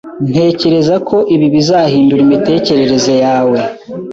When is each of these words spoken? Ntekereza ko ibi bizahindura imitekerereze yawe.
Ntekereza 0.31 0.95
ko 1.09 1.17
ibi 1.35 1.47
bizahindura 1.55 2.19
imitekerereze 2.25 3.13
yawe. 3.23 3.59